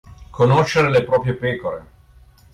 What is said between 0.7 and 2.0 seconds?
le proprie pecore.